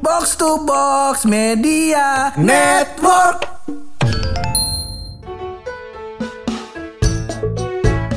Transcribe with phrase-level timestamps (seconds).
[0.00, 3.44] Box to Box Media Network.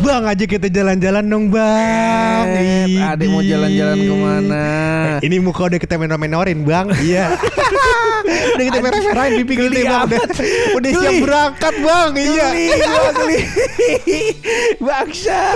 [0.04, 4.64] Bang aja kita jalan-jalan dong bang Eh, adik mau jalan-jalan ke mana?
[5.24, 7.40] Ini muka udah kita menor-menorin bang Iya
[8.54, 10.08] Udah kita merah-merahin pipi Geli bang
[10.78, 12.10] Udah, siap berangkat bang.
[12.16, 12.48] Iya.
[13.14, 13.40] Geli.
[14.80, 15.56] Bangsat.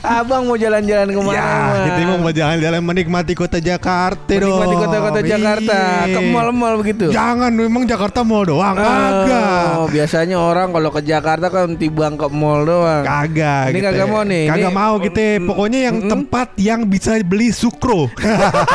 [0.00, 1.36] Abang mau jalan-jalan ke mana?
[1.36, 1.52] Ya,
[1.90, 4.62] kita mau jalan-jalan menikmati kota Jakarta dong.
[4.62, 5.78] Menikmati kota-kota Jakarta.
[6.08, 7.10] Ke mall-mall begitu?
[7.10, 9.66] Jangan, memang Jakarta mall doang Kagak.
[9.76, 13.02] Oh, biasanya orang kalau ke Jakarta kan tibang ke mall doang.
[13.04, 14.12] Kagak Ini gitu kagak ya.
[14.12, 18.08] mau nih, Kagak mau kita Pokoknya yang tempat yang bisa beli sukro.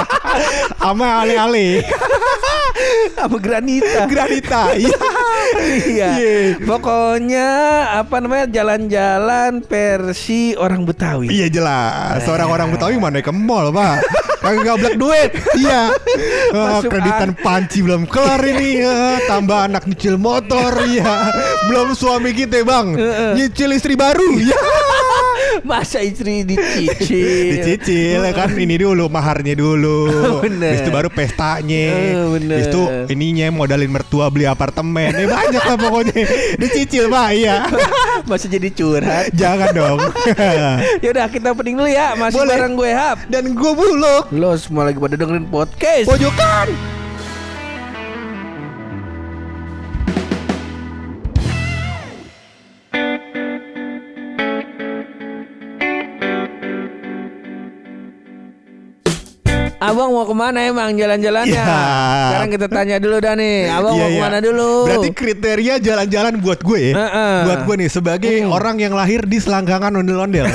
[0.82, 1.68] Sama ale-ale
[3.16, 4.10] Sama granita.
[4.10, 4.62] Granita.
[4.82, 4.98] Iya.
[5.86, 6.10] Iya.
[6.18, 6.38] Iya.
[6.64, 7.48] Pokoknya
[8.02, 11.30] apa namanya jalan-jalan versi orang Betawi.
[11.30, 12.24] Iya jelas.
[12.26, 14.02] Seorang orang Betawi mana ke mall pak?
[14.42, 15.30] Kagak gablak duit.
[15.58, 15.92] Iya.
[16.52, 18.84] Eh, Masuk Kreditan panci belum kelar ini.
[18.84, 20.76] Eh, Tambah anak nyicil motor.
[20.84, 21.32] Iya.
[21.72, 22.92] Belum suami kita bang.
[23.40, 24.36] Nyicil istri baru.
[24.36, 24.60] Iya
[25.70, 27.52] Masa istri dicicil.
[27.58, 28.50] Dicicil ya kan?
[28.54, 30.10] Ini dulu maharnya dulu.
[30.46, 30.76] Bener.
[30.76, 31.88] Habis itu baru pestanya.
[32.18, 32.58] Oh, bener.
[32.58, 32.82] Habis itu
[33.14, 35.14] ininya modalin mertua beli apartemen.
[35.14, 36.24] Eh banyak lah pokoknya.
[36.62, 37.58] Dicicil pak Iya.
[38.28, 39.32] Masa jadi curhat.
[39.34, 40.00] Jangan dong.
[41.04, 42.14] Yaudah kita pening dulu ya.
[42.16, 42.56] Masih Boleh.
[42.58, 43.18] bareng gue Hap.
[43.32, 46.08] Dan gue buluk Lo semua lagi pada dengerin podcast.
[46.08, 46.91] Pojokan
[59.92, 61.52] Abang mau ke mana emang jalan-jalannya?
[61.52, 61.80] Ya.
[62.32, 64.16] Sekarang kita tanya dulu dah nih Abang Iya, mau iya.
[64.16, 64.72] ke mana dulu?
[64.88, 67.36] Berarti kriteria jalan-jalan buat gue ya Heeh.
[67.44, 70.48] Buat gue nih sebagai orang yang lahir di selangkangan ondel-ondel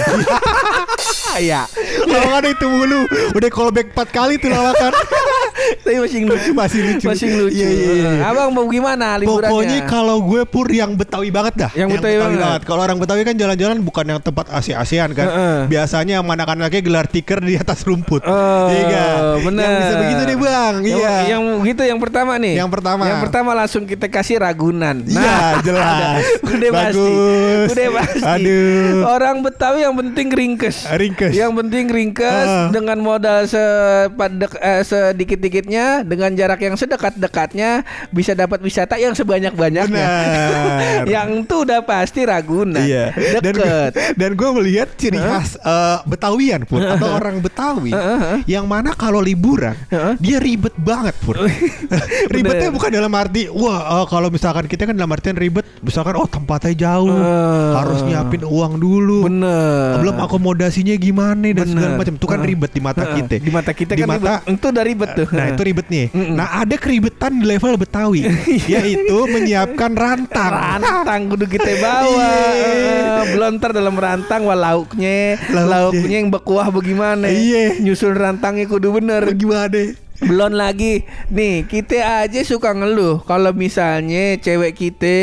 [1.52, 1.68] ya
[2.08, 3.00] Lawakan itu mulu
[3.36, 4.92] Udah callback 4 kali tuh lawakan
[5.78, 8.10] Tapi masih lucu Masih lucu Masih lucu Iya, iya, iya.
[8.24, 9.50] Abang mau gimana liburannya?
[9.50, 12.60] Pokoknya kalau gue pur yang Betawi banget dah Yang Betawi banget.
[12.62, 15.58] Kalau orang Betawi kan jalan-jalan bukan yang tempat Asia-Asian kan Heeh.
[15.66, 19.18] Biasanya yang anak-anaknya gelar tikar di atas rumput Oh, Iya kan?
[19.44, 19.62] bener.
[19.62, 22.54] Yang bisa begitu deh bang Yang, Iya yang gitu yang pertama nih.
[22.56, 23.02] Yang pertama.
[23.04, 24.96] Yang pertama langsung kita kasih Ragunan.
[25.02, 26.96] Iya jelas udah pasti.
[26.96, 28.20] Bagus Udah pasti.
[28.22, 30.86] Aduh Orang Betawi yang penting ringkes.
[30.88, 31.32] Ringkes.
[31.32, 32.68] Yang penting ringkes Ah.
[32.68, 34.82] dengan modal sepadek eh,
[35.56, 37.70] sedikit-dikitnya dengan jarak yang sedekat-dekatnya
[38.12, 40.06] bisa dapat wisata yang sebanyak-banyaknya.
[41.16, 42.82] Yang tuh udah pasti Ragunan.
[42.82, 43.14] Iya.
[43.40, 43.92] Dan Deket.
[44.16, 47.92] dan gue melihat ciri khas eh, Betawian pun atau orang Betawi
[48.48, 49.76] yang mana kalau liburan
[50.20, 51.36] dia ribet banget pun.
[52.34, 56.26] Ribetnya bukan dalam arti wah eh, kalau misalkan kita kan dalam artian ribet misalkan oh
[56.26, 57.12] tempatnya jauh
[57.76, 59.30] harus nyiapin uang dulu.
[59.30, 60.02] Bener.
[60.02, 61.72] Belum akomodasinya gimana dan Bener.
[61.72, 62.14] segala macam.
[62.18, 63.34] Itu kan ribet di mata kita.
[63.38, 64.58] Di mata kita Di kan mata ribet.
[64.58, 65.28] Itu udah ribet tuh.
[65.32, 66.34] Nah itu ribet nih Mm-mm.
[66.34, 68.26] Nah ada keribetan di level Betawi
[68.72, 73.22] Yaitu menyiapkan rantang rantang kudu kita bawa Iya.
[73.22, 75.64] Eh, belum ntar dalam rantang wah lauknya Lauknya.
[75.66, 77.78] lauknya yang bekuah bagaimana Iya.
[77.78, 84.72] nyusul rantangnya kudu bener Gimana belum lagi nih kita aja suka ngeluh kalau misalnya cewek
[84.72, 85.16] kita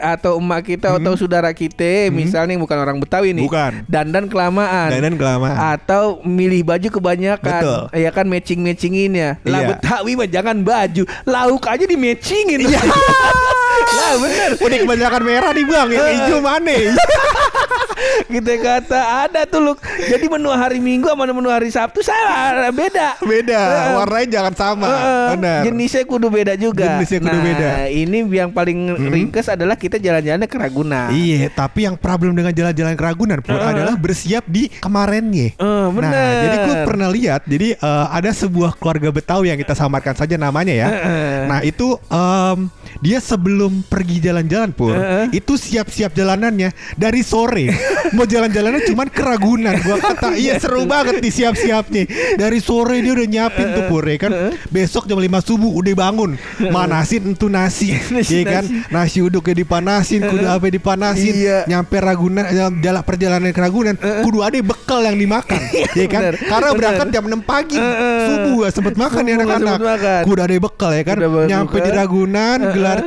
[0.00, 3.48] atau emak kita atau saudara kita misalnya yang bukan orang Betawi nih Hmm.
[3.48, 3.72] Bukan.
[3.86, 7.82] dandan kelamaan Dandan kelamaan atau milih baju kebanyakan Betul.
[7.94, 9.68] ya kan matching matchingin ya lah Iya.
[9.70, 12.80] Betawi mah jangan baju lauk aja di matchingin Iya.
[13.86, 14.50] lah bener.
[14.58, 15.88] Udah kebanyakan merah nih bang.
[15.90, 16.74] Yang hijau mana
[18.32, 19.00] kita kata.
[19.26, 23.18] Ada tuh look jadi menu hari Minggu sama menu hari Sabtu saya beda.
[23.20, 23.58] Beda.
[23.58, 24.86] Eh, Warnanya jangan sama.
[24.88, 26.98] Eh, Benar jenisnya kudu beda juga.
[26.98, 27.68] Jenisnya kudu nah, beda.
[27.90, 28.78] ini yang paling
[29.10, 31.08] ringkes adalah kita jalan-jalannya ke Ragunan.
[31.10, 36.10] Iya Tapi yang problem dengan jalan-jalan ke Ragunan Pur, Adalah bersiap di kemarinnya Eh, bener.
[36.10, 40.36] Nah jadi gue pernah lihat Jadi eh, ada sebuah keluarga Betawi Yang kita samarkan saja
[40.38, 40.88] namanya ya.
[40.88, 41.40] Eh.
[41.48, 42.70] Nah itu em,
[43.02, 45.30] Dia sebelum pergi jalan-jalan pur Eh.
[45.32, 47.70] Itu siap-siap jalanannya Dari sore.
[48.12, 52.02] Mau jalan-jalannya cuman ke Ragunan Gua kata iya seru banget nih siap-siapnya.
[52.34, 54.32] Dari sore dia udah nyiapin tuh pur ya kan?
[54.68, 56.30] Besok jam 5 subuh udah bangun.
[56.60, 57.94] Manasin itu nasi
[58.32, 58.64] Iya kan?
[58.88, 59.18] Nasi.
[59.18, 61.58] Uduknya dipanasin Kudu apa dipanasin Iya.
[61.66, 65.58] Nyampe Ragunan eh, Jalan perjalanan ke Ragunan Kudu ada bekal yang dimakan
[65.98, 66.20] Iya kan?
[66.22, 66.78] bener, Karena bener.
[66.78, 67.78] berangkat jam 6 pagi
[68.24, 69.78] Subuh gak sempet makan ya anak-anak.
[70.24, 71.16] Kudu ada bekal ya kan?
[71.44, 73.00] Nyampe di Ragunan Gelar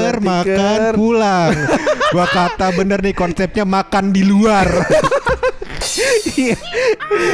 [0.00, 0.92] tiker Makan tiker.
[0.94, 1.52] pulang.
[2.08, 4.66] Gua kata bener nih konsepnya Makan di luar.
[6.30, 6.54] Iya.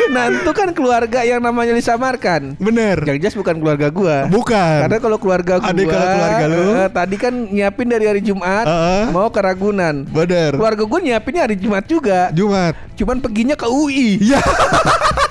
[0.08, 2.96] nah itu kan keluarga yang namanya disamarkan Bener.
[3.04, 4.24] Yang jelas bukan keluarga gua.
[4.26, 4.78] Bukan.
[4.80, 6.64] Karena kalau keluarga gua Ada kalau keluarga lu.
[6.74, 9.04] eh, Tadi kan nyiapin dari hari Jumat Heeh.
[9.10, 10.08] Mau ke Ragunan.
[10.08, 10.56] Bener.
[10.56, 12.32] Keluarga gua nyiapinnya hari Jumat juga.
[12.32, 12.72] Jumat.
[12.94, 14.40] Cuman perginya ke UI Iya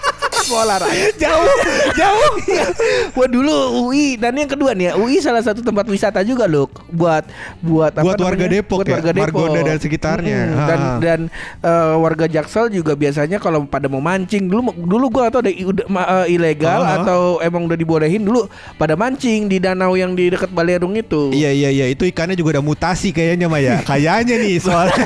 [0.53, 1.13] sekolah rakyat.
[1.23, 1.49] jauh,
[1.93, 2.33] jauh.
[2.45, 2.65] Iya.
[3.13, 6.69] Wah dulu UI dan yang kedua nih ya UI salah satu tempat wisata juga loh
[6.87, 7.25] buat
[7.59, 8.61] buat apa Buat warga namanya?
[8.61, 10.39] Depok buat ya, warga Depok Margonda dan sekitarnya.
[10.45, 10.67] Mm-mm.
[10.67, 11.19] dan dan
[11.59, 16.25] eh, warga Jaksel juga biasanya kalau pada mau mancing dulu dulu gua atau ada eh,
[16.29, 16.99] ilegal Ah.
[16.99, 18.45] atau emang udah dibolehin dulu
[18.75, 21.31] pada mancing di danau yang di dekat Balerung itu.
[21.31, 23.79] Iya iya iya itu ikannya juga udah mutasi kayaknya Maya.
[23.89, 25.05] Kayaknya nih soalnya.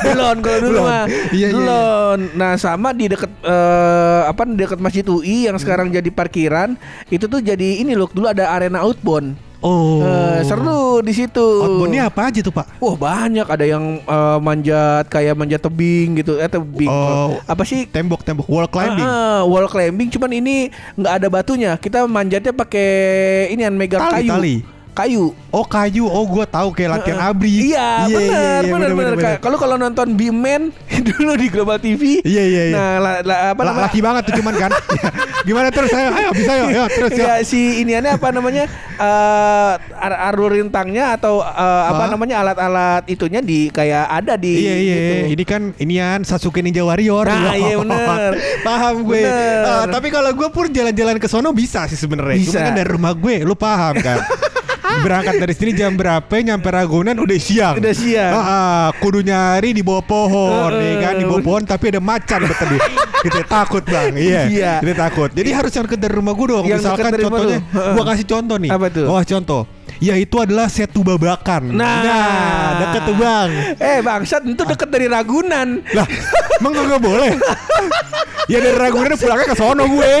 [0.00, 1.04] Belon kalau dulu mah.
[1.32, 1.56] Iya, iya.
[1.56, 2.20] Belon.
[2.36, 6.78] Nah, sama di dekat eh, apa di dekat Masjid UI yang sekarang jadi parkiran,
[7.10, 9.34] itu tuh jadi ini loh, dulu ada arena outbound.
[9.64, 10.04] Oh.
[10.04, 11.42] Eh, seru di situ.
[11.42, 12.78] Outboundnya apa aja tuh Pak?
[12.78, 17.40] Wah banyak ada yang eh, manjat kayak manjat tebing gitu eh tebing Oh.
[17.42, 19.02] apa sih Tembok-tembok wall climbing.
[19.02, 22.88] Ah, ah, wall climbing cuman ini nggak ada batunya kita manjatnya pakai
[23.50, 24.56] ini yang megang Tali, kayu tali.
[24.96, 27.72] Kayu Oh kayu, oh gua tahu kayak latihan abri.
[27.72, 29.14] Iya, benar, benar, benar.
[29.16, 30.68] Kayak Kalau kalau nonton Bimen
[31.08, 32.20] dulu di Global TV.
[32.20, 32.76] Iya, iya, iya.
[32.76, 33.84] Nah, la, la- apa La- namanya?
[33.88, 34.70] laki banget tuh cuman kan.
[35.48, 37.24] Gimana terus ayo, ayo bisa ayo, ayo terus ya.
[37.24, 38.68] Ya, si iniannya apa namanya?
[38.96, 44.74] Eh ar- arur rintangnya atau eh, apa namanya alat-alat itunya di kayak ada di Iya
[44.76, 45.14] iya, gitu.
[45.32, 47.24] ini kan inian Sasuke Ninja Warrior.
[47.24, 48.32] Nah, iya, bener.
[48.60, 49.22] paham gue.
[49.22, 49.62] Bener.
[49.64, 52.36] Ah, tapi kalau gue pun jalan-jalan ke sono bisa sih sebenarnya.
[52.36, 52.50] Bisa.
[52.52, 54.20] Cuma kan dari rumah gue, lu paham kan?
[55.06, 57.74] Berangkat dari sini jam berapa nyampe Ragunan udah siang.
[57.78, 58.32] Udah siang.
[58.32, 60.80] Ah, ah, kudu nyari di bawah pohon, Heeh.
[60.80, 62.78] nih kan di bawah pohon tapi ada macan betul
[63.26, 64.42] Kita takut bang, iya.
[64.46, 64.72] Iya.
[64.78, 65.34] Kita takut.
[65.34, 66.64] Jadi harus yang dekat dari rumah gue dong.
[66.68, 68.70] Yang Misalkan contohnya, gue kasih contoh nih.
[68.70, 69.06] Apa tuh?
[69.10, 69.62] Oh contoh.
[69.96, 71.72] Yaitu adalah Setu Babakan.
[71.72, 72.86] Nah.
[72.86, 73.48] deket tuh bang.
[73.80, 75.80] Eh bangsat itu deket dari Ragunan.
[75.96, 76.06] Lah,
[76.60, 77.30] emang gak boleh?
[78.46, 80.12] ya dari Ragunan pulangnya ke sono gue.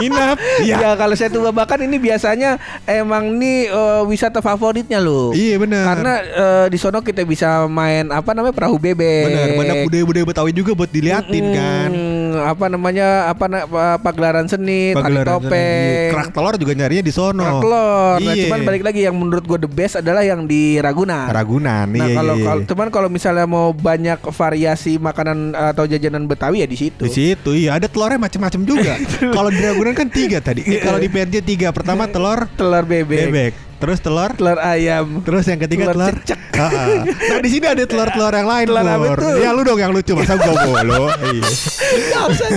[0.00, 0.36] Inap.
[0.62, 0.90] Ya, Iya.
[0.94, 5.32] kalau saya tuh babakan ini biasanya emang nih eh, wisata favoritnya loh.
[5.32, 5.84] Iya benar.
[5.84, 9.24] Karena eh, di sono kita bisa main apa namanya perahu bebek.
[9.26, 11.88] benar, banyak budaya-budaya Betawi juga buat diliatin kan.
[11.90, 16.10] Hmm, apa namanya apa na- apa- pagelaran seni, Pagelaran topeng, seni.
[16.10, 17.40] Kerak telur juga nyarinya di sono.
[17.40, 18.16] kerak telur.
[18.18, 18.42] Nah, Iya.
[18.44, 21.26] cuman balik lagi yang menurut gue the best adalah yang di Ragunan.
[21.26, 21.86] Ragunan.
[21.86, 22.68] Nah iya, kalau iya, kalau iya.
[22.68, 27.02] cuman kalau misalnya mau banyak variasi makanan atau jajanan Betawi ya di situ.
[27.02, 28.94] Di situ iya ada telurnya macam-macam juga.
[29.36, 30.62] kalau di Ragunan kan tiga tadi.
[30.62, 31.68] Eh, kalau di PRJ tiga.
[31.70, 35.24] Pertama telur Telur bebek, bebek, terus telur telur ayam.
[35.24, 36.40] Terus yang ketiga Telur telur, cecek.
[36.60, 36.84] Ha-ha.
[37.08, 39.32] Nah di sini ada telur-telur yang lain Telur apa tuh?
[39.40, 41.04] Ya lu dong yang lucu masa gua mulu.
[41.08, 41.50] Iya.
[41.90, 42.48] Gak usah,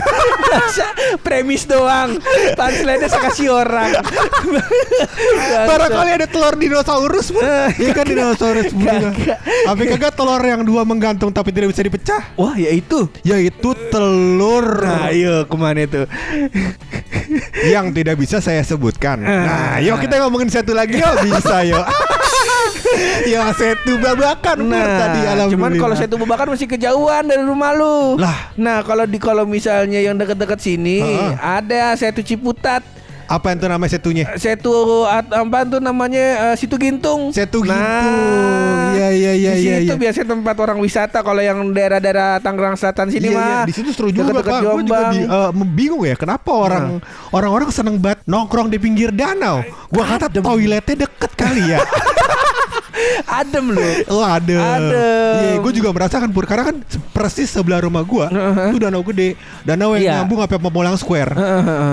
[0.44, 0.90] gak usah
[1.24, 2.20] premis doang.
[2.60, 3.92] Punchline-nya saya kasih orang.
[5.72, 7.42] Barangkali ada telur dinosaurus pun.
[7.80, 9.02] Iya kan dinosaurus pun.
[9.40, 12.22] Tapi kagak telur yang dua menggantung tapi tidak bisa dipecah.
[12.36, 13.08] Wah ya itu.
[13.24, 16.04] Yaitu telur Nah ayo ke mana itu?
[17.74, 19.22] yang tidak bisa saya sebutkan.
[19.22, 21.84] Nah, yuk kita ngomongin satu lagi yuk bisa yuk.
[23.34, 25.98] ya satu babakan Nah, tadi cuman alhamdulillah.
[25.98, 28.18] kalau tuh babakan masih kejauhan dari rumah lu.
[28.20, 28.54] Lah.
[28.58, 31.34] Nah, kalau di kalau misalnya yang dekat-dekat sini Heeh.
[31.40, 32.86] ada Setu Ciputat,
[33.34, 34.26] apa yang tuh nama setunya?
[34.38, 34.74] Setu
[35.10, 37.34] apa tuh namanya eh, Situ Gintung.
[37.34, 38.18] Setu Nah, Gintung.
[38.94, 39.76] Iya iya iya di iya.
[39.82, 40.02] situ iya.
[40.06, 43.46] biasanya tempat orang wisata kalau yang daerah-daerah Tangerang Selatan sini iya, mah.
[43.50, 43.60] iya.
[43.66, 44.46] di situ seru juga pak.
[44.46, 45.12] Gue juga Jombang.
[45.18, 47.02] bi- eh, bingung ya kenapa orang
[47.34, 49.66] orang-orang seneng banget nongkrong di pinggir danau.
[49.90, 51.82] Gua kata toiletnya deket kali ya.
[53.26, 53.94] Adem loh.
[54.10, 54.58] Oh ada.
[54.78, 55.36] Adem.
[55.40, 56.78] Iya, gue juga merasakan pur karena kan
[57.12, 58.28] persis sebelah rumah gua
[58.70, 60.14] itu danau gede, danau yang Iya.
[60.22, 61.32] nyambung sampai Pemolang Square.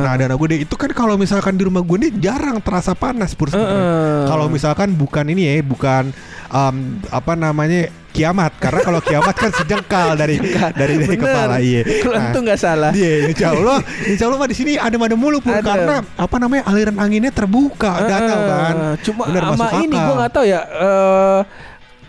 [0.04, 3.48] Nah danau gede itu kan kalau misalkan di rumah gue ini jarang terasa panas pur.
[3.48, 4.26] Heeh.
[4.26, 6.12] Kalau misalkan bukan ini ya, bukan
[6.50, 6.76] em,
[7.06, 11.14] apa namanya kiamat karena kalau kiamat kan sejengkal dari dari dari Bener.
[11.22, 11.82] kepala iya.
[11.86, 12.90] Kelentung nggak salah.
[12.90, 15.62] Iya, insya Allah, insya Allah mah di sini ada ada mulu Adem.
[15.62, 18.74] karena apa namanya aliran anginnya terbuka danau kan.
[19.00, 20.60] Cuma Bener, sama masuk ini gua nggak tahu ya.
[20.66, 21.40] eh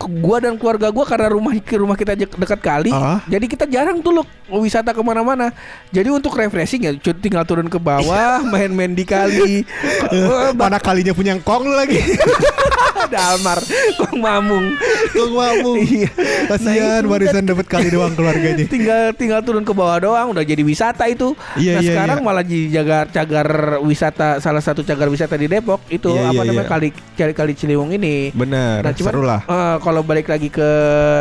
[0.02, 3.22] gua dan keluarga gua karena rumah ke rumah kita dekat kali, Ah.
[3.30, 5.54] jadi kita jarang tuh loh wisata ke mana-mana.
[5.94, 9.62] Jadi untuk refreshing ya tinggal turun ke bawah, main-main di kali.
[10.12, 12.02] Eh, Mana kalinya punya kong lagi.
[13.04, 13.58] Dalmar,
[13.96, 14.66] kong mamung.
[15.10, 15.76] Kong mamung.
[15.82, 16.08] Iya.
[16.48, 18.64] Kasihan Nah, warisan dapat kali doang keluarganya.
[18.64, 21.34] tinggal tinggal turun ke bawah doang udah jadi wisata itu.
[21.54, 22.24] Iya, nah iya, sekarang iya.
[22.24, 23.48] malah jadi cagar cagar
[23.80, 26.70] wisata salah satu cagar wisata di Depok itu Iya, apa iya, namanya iya.
[26.70, 28.30] kali kali kali Ciliwung ini.
[28.32, 29.40] Bener, Nah, cuman seru lah.
[29.42, 30.68] eh, kalau balik lagi ke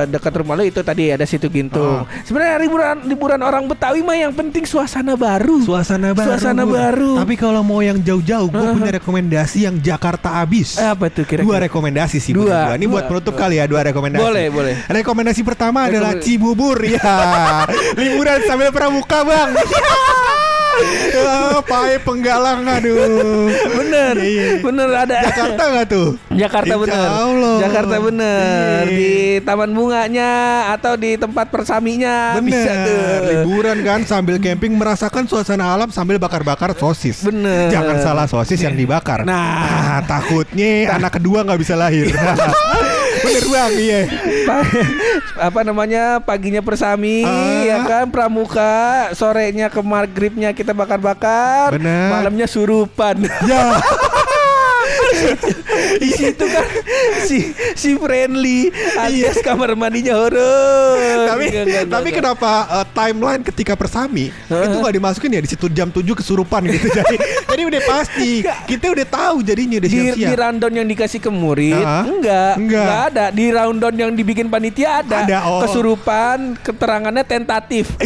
[0.08, 2.04] dekat rumah lo itu tadi ada situ Gintung.
[2.04, 2.06] Oh.
[2.24, 5.62] Sebenarnya liburan liburan orang Betawi mah yang penting suasana baru.
[5.62, 6.28] Suasana baru.
[6.30, 6.74] Suasana gua.
[6.88, 7.12] baru.
[7.18, 10.76] Tapi kalau mau yang jauh-jauh, gue punya rekomendasi yang Jakarta abis.
[10.76, 11.48] Apa tuh kira-kira?
[11.48, 12.76] Dua rekomendasi sih Dua.
[12.76, 13.42] Ini dua, buat penutup dua.
[13.48, 14.20] kali ya dua rekomendasi.
[14.20, 14.76] Boleh, boleh.
[14.92, 16.28] Rekomendasi pertama adalah Rekomendasi.
[16.28, 17.00] Cibubur ya.
[18.00, 19.56] Liburan sambil pramuka, Bang.
[21.12, 23.52] Ya, Pai penggalang aduh.
[23.52, 24.48] Bener, Iya, iya.
[24.60, 25.18] bener ada.
[25.28, 26.10] Jakarta nggak tuh?
[26.32, 27.08] Jakarta Insya bener.
[27.08, 27.56] Allah.
[27.60, 28.82] Jakarta bener.
[28.88, 28.96] Iya.
[28.96, 29.14] Di
[29.44, 30.32] taman bunganya
[30.74, 33.02] atau di tempat persaminya Bener, bisa tuh.
[33.28, 37.22] liburan kan sambil camping merasakan suasana alam sambil bakar-bakar sosis.
[37.22, 37.70] Bener.
[37.70, 39.24] Jangan salah sosis yang dibakar.
[39.24, 40.02] Nah.
[40.04, 42.10] takutnya anak kedua nggak bisa lahir.
[43.22, 44.02] Bener bang, iya.
[44.44, 44.66] Pa-
[45.42, 47.62] apa namanya paginya persami Ah.
[47.62, 48.06] ya kan?
[48.08, 48.72] Pramuka
[49.12, 51.74] sorenya ke maghribnya kita bakar-bakar.
[52.12, 53.22] Malamnya surupan.
[53.44, 53.78] Ya,
[55.98, 56.66] di situ kan
[57.22, 57.40] si
[57.74, 61.16] si friendly alias kamar mandinya horor Iya.
[61.28, 62.20] tapi Enggak, enggak, tapi enggak.
[62.24, 66.88] kenapa uh, timeline ketika persami itu nggak dimasukin ya di situ jam 7 kesurupan gitu.
[66.94, 68.32] jadi jadi udah pasti
[68.66, 70.38] kita udah tahu jadinya udah di, di siap-siap.
[70.38, 72.04] rundown yang dikasih ke murid Ah.
[72.04, 72.82] enggak, Enggak.
[72.82, 75.62] enggak ada di rundown yang dibikin panitia ada, Ada, oh.
[75.62, 77.90] kesurupan keterangannya tentatif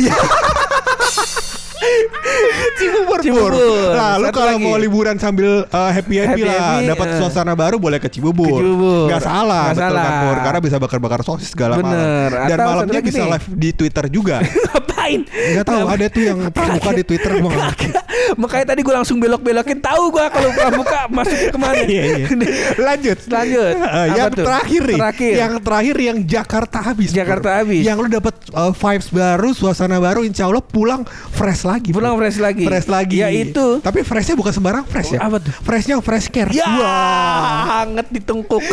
[2.79, 3.51] Cibubur, Cibubur.
[3.93, 4.65] Nah, lu Satu kalau lagi.
[4.65, 7.17] mau liburan sambil happy happy lah, dapat eh.
[7.19, 8.59] suasana baru boleh ke Cibubur.
[8.59, 9.05] Ke Cibubur.
[9.07, 10.03] Gak salah, Nggak betul salah.
[10.03, 10.37] kan Pur?
[10.41, 12.29] Karena bisa bakar-bakar sosis segala Bener.
[12.29, 12.47] malam.
[12.49, 14.35] Dan Atau malamnya bisa live di Twitter juga.
[14.65, 17.87] ngapain Gak tahu ada tuh yang pramuka di Twitter ngerti.
[18.41, 21.73] Makanya tadi gue langsung belok-belokin tahu gue kalau pramuka masuk ke mana.
[21.85, 22.27] Iya, iya.
[22.87, 23.17] Lanjut.
[23.29, 23.73] Lanjut.
[23.77, 24.45] Apa yang tuh?
[24.47, 24.97] terakhir nih.
[24.97, 25.33] Terakhir.
[25.37, 27.09] Yang terakhir yang Jakarta habis.
[27.13, 27.83] Jakarta habis.
[27.85, 31.93] Yang lu dapat uh, vibes baru, suasana baru, insya Allah pulang fresh lagi.
[31.93, 32.65] Pulang fresh lagi.
[32.65, 33.21] Fresh lagi.
[33.21, 33.79] Ya itu.
[33.85, 35.19] Tapi freshnya bukan sembarang fresh ya.
[35.23, 35.53] Apa tuh?
[35.61, 36.49] Freshnya fresh care.
[36.49, 37.85] Ya, Wah.
[37.85, 38.65] hangat ditengkuk.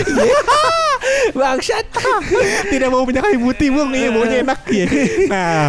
[1.37, 1.87] Bangsat.
[2.71, 4.87] Tidak mau minyak kayu putih bung Iya maunya enak ya.
[5.29, 5.63] Nah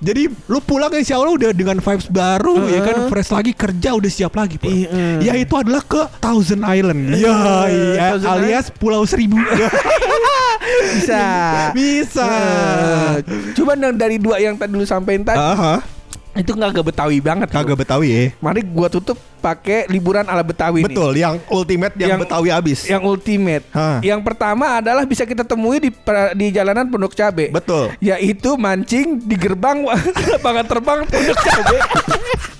[0.00, 4.10] Jadi lu pulang insya Allah udah dengan vibes baru ya kan Fresh lagi kerja udah
[4.10, 4.68] siap lagi Pur.
[4.68, 5.18] Iya.
[5.22, 7.32] Ya itu adalah ke Thousand Island Ya
[7.66, 9.40] iya Thousand Alias Pulau Seribu
[10.60, 11.24] Bisa.
[11.72, 13.14] Bisa Eh,
[13.52, 15.80] Cuman yang dari dua yang tadi lu sampein tadi Aha,
[16.32, 17.48] itu nggak agak betawi banget.
[17.48, 17.74] Kagak.
[17.76, 20.86] Betawi ya Mari gua tutup pakai liburan ala betawi nih.
[20.86, 23.64] Betul yang ultimate yang, Yang- Betawi abis Yang ultimate.
[23.70, 23.98] Hah.
[24.00, 25.90] Yang pertama adalah bisa kita temui di
[26.36, 27.50] di jalanan Pondok Cabe.
[27.50, 29.82] Betul Yaitu mancing di gerbang
[30.36, 31.76] lapangan terbang Pondok Cabe.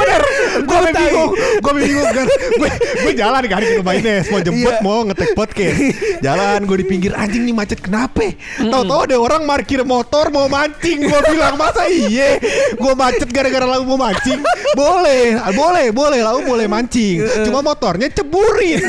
[0.61, 1.31] Gue bingung.
[1.61, 2.69] Gue bingung kan Gue
[3.01, 4.83] gue jalan kan ke rumah Ines Mau jemput Iya.
[4.83, 5.77] mau ngetek podcast.
[6.19, 8.35] Jalan gue di pinggir Anjing nih macet kenapa?
[8.57, 11.03] Tahu-tahu ada orang parkir motor Mau mancing.
[11.03, 12.37] Gue bilang masa iya
[12.75, 14.39] Gue macet gara-gara lalu mau mancing.
[14.73, 17.23] Boleh Boleh Boleh lalu boleh mancing.
[17.47, 18.83] Cuma motornya ceburin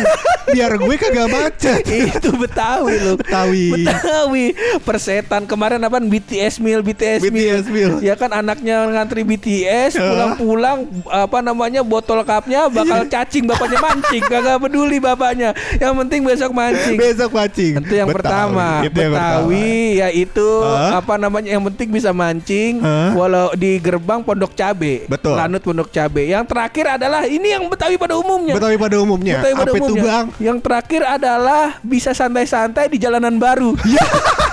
[0.53, 1.81] Biar gue kagak macet.
[1.87, 3.17] Itu Betawi loh.
[3.17, 3.87] Betawi.
[3.87, 4.47] Betawi.
[4.83, 5.47] Persetan.
[5.47, 7.93] Kemarin apa BTS meal BTS, BTS meal.
[8.01, 10.79] Ya kan anaknya ngantri BTS pulang-pulang
[11.13, 15.53] apa namanya botol cupnya bakal cacing bapaknya mancing kagak peduli bapaknya.
[15.77, 16.97] Yang penting besok mancing.
[16.97, 18.17] Besok mancing Itu yang Betawi.
[18.25, 21.05] pertama Itu yang Betawi yaitu Hah?
[21.05, 23.13] apa namanya yang penting bisa mancing Hah?
[23.13, 25.05] walau di gerbang Pondok Cabe.
[25.05, 25.37] Betul.
[25.37, 26.33] Lanut Pondok Cabe.
[26.33, 28.57] Yang terakhir adalah ini yang Betawi pada umumnya.
[28.57, 30.03] Betawi pada umumnya Betawi pada Apa itu umumnya.
[30.09, 33.77] bang Yang terakhir adalah bisa santai-santai di jalanan baru.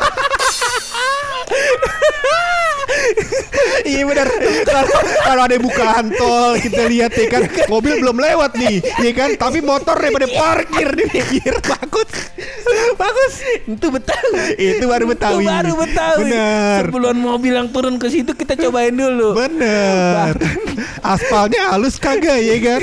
[3.90, 4.28] Iya benar.
[5.26, 9.30] Kalau ada bukaan tol kita lihat ya kan mobil belum lewat nih, ya kan?
[9.34, 12.10] Tapi motor daripada parkir di pinggir bagus.
[12.96, 13.34] Bagus.
[13.66, 14.56] Itu Betawi.
[14.58, 15.44] Itu baru Betawi.
[15.44, 16.30] Itu baru Betawi.
[16.30, 16.82] Bener.
[16.86, 19.34] Sebelum mobil yang turun ke situ kita cobain dulu.
[19.34, 20.38] Bener.
[21.02, 22.82] Aspalnya halus kagak ya kan?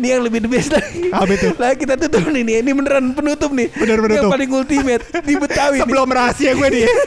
[0.00, 1.12] Ini yang lebih the best lagi.
[1.12, 1.48] Apa itu?
[1.60, 2.54] Lah kita tutup nih, nih.
[2.64, 3.68] Ini beneran penutup nih.
[3.76, 4.26] Bener penutup.
[4.26, 5.78] Yang paling ultimate di Betawi.
[5.84, 6.84] Sebelum rahasia gue nih.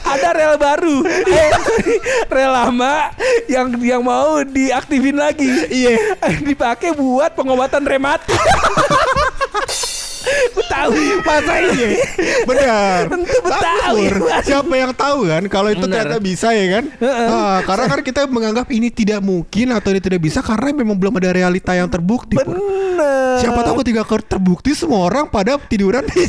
[0.00, 0.96] Ada rel baru.
[1.08, 1.50] Eh,
[2.32, 3.12] rel lama
[3.50, 5.48] yang yang mau diaktifin lagi.
[5.68, 6.16] Iya.
[6.40, 8.32] Dipakai buat pengobatan rematik.
[10.90, 11.06] Betawi.
[11.22, 11.88] Masa iya?
[12.42, 13.00] Benar.
[13.06, 13.62] Tentu Betawi.
[13.62, 14.42] Bagus, Pur.
[14.42, 16.08] Siapa yang tahu kan kalau itu Benar.
[16.08, 16.84] ternyata bisa ya kan?
[17.02, 21.14] Ah, karena kan kita menganggap ini tidak mungkin atau ini tidak bisa karena memang belum
[21.22, 22.34] ada realita yang terbukti.
[22.38, 22.58] Pur.
[22.58, 23.38] Bener.
[23.40, 26.22] Siapa tahu ketika terbukti semua orang pada tiduran di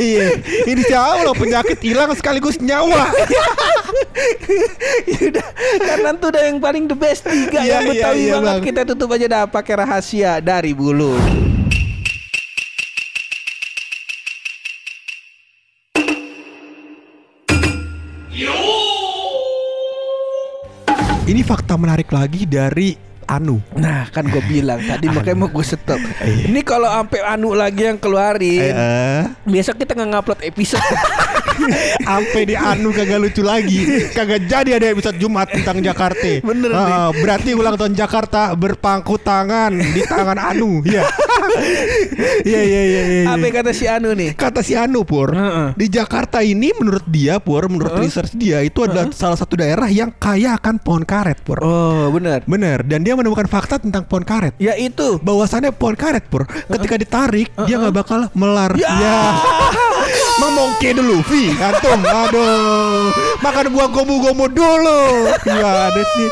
[0.00, 0.36] iya,
[0.68, 3.08] ini jauh loh penyakit hilang sekaligus nyawa.
[5.16, 5.48] Yaudah,
[5.80, 8.62] karena itu udah yang paling the best tiga Iya, yang iya, Betawi iya, banget Bang.
[8.64, 11.16] kita tutup aja dah pakai rahasia dari bulu.
[21.26, 22.94] Ini fakta menarik lagi dari
[23.26, 23.58] Anu.
[23.74, 25.98] Nah kan gue bilang tadi makanya mau gue stop.
[26.22, 26.46] Iya.
[26.46, 30.86] Ini kalau sampai anu lagi yang keluarin, Eh, besok kita nggak ngupload episode.
[32.06, 34.06] sampai di Anu kagak lucu lagi.
[34.14, 36.30] Kagak jadi ada episode Jumat tentang Jakarta.
[36.46, 40.86] Bener Ah, berarti ulang tahun Jakarta berpangku tangan di tangan Anu.
[40.86, 41.10] Iya.
[42.42, 43.22] Iya iya iya iya.
[43.30, 44.30] Apa yang kata si Anu nih?
[44.32, 45.68] Kata si Anu Pur, Heeh.
[45.74, 50.12] di Jakarta ini menurut dia Pur, menurut research dia itu adalah salah satu daerah yang
[50.12, 51.58] kaya akan pohon karet Pur.
[51.60, 52.42] Oh, benar.
[52.46, 54.54] Bener, dan dia menemukan fakta tentang pohon karet.
[54.56, 55.18] Ya itu.
[55.18, 58.88] bahwasannya pohon karet pur ketika ditarik dia nggak bakal melar Ya.
[58.94, 59.18] ya
[60.38, 63.10] memongke dulu Vi antum aduh
[63.40, 65.02] makan buah gomu-gomu dulu
[65.42, 66.28] gimana sih